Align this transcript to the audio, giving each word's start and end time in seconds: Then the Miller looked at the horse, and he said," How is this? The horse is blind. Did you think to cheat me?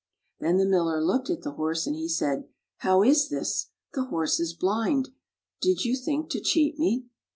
Then 0.39 0.57
the 0.57 0.65
Miller 0.65 0.99
looked 0.99 1.29
at 1.29 1.43
the 1.43 1.51
horse, 1.51 1.85
and 1.85 1.95
he 1.95 2.09
said," 2.09 2.45
How 2.87 3.03
is 3.03 3.29
this? 3.29 3.67
The 3.93 4.05
horse 4.05 4.39
is 4.39 4.55
blind. 4.55 5.09
Did 5.61 5.85
you 5.85 5.95
think 5.95 6.31
to 6.31 6.41
cheat 6.41 6.79
me? 6.79 7.05